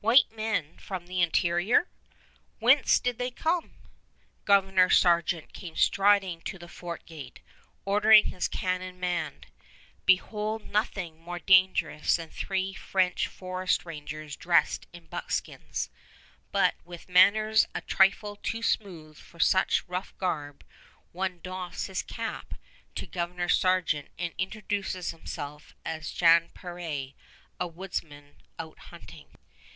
"White 0.00 0.30
men 0.30 0.78
from 0.78 1.08
the 1.08 1.20
interior! 1.20 1.88
Whence 2.60 3.00
did 3.00 3.18
they 3.18 3.32
come?" 3.32 3.72
Governor 4.44 4.88
Sargeant 4.88 5.52
came 5.52 5.74
striding 5.74 6.42
to 6.42 6.60
the 6.60 6.68
fort 6.68 7.04
gate, 7.06 7.40
ordering 7.84 8.26
his 8.26 8.46
cannon 8.46 9.00
manned. 9.00 9.48
Behold 10.06 10.68
nothing 10.68 11.18
more 11.18 11.40
dangerous 11.40 12.14
than 12.14 12.30
three 12.30 12.72
French 12.72 13.26
forest 13.26 13.84
rangers 13.84 14.36
dressed 14.36 14.86
in 14.92 15.06
buckskins, 15.08 15.90
but 16.52 16.76
with 16.84 17.08
manners 17.08 17.66
a 17.74 17.80
trifle 17.80 18.36
too 18.36 18.62
smooth 18.62 19.16
for 19.18 19.40
such 19.40 19.82
rough 19.88 20.16
garb, 20.18 20.62
as 20.62 20.68
one 21.10 21.40
doffs 21.42 21.86
his 21.86 22.02
cap 22.04 22.54
to 22.94 23.08
Governor 23.08 23.48
Sargeant 23.48 24.08
and 24.16 24.34
introduces 24.38 25.10
himself 25.10 25.74
as 25.84 26.12
Jan 26.12 26.50
Peré, 26.54 27.14
a 27.58 27.66
woodsman 27.66 28.36
out 28.56 28.78
hunting. 28.78 29.36